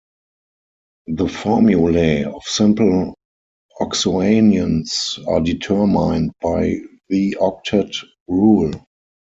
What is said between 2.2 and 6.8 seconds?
of simple oxoanions are determined by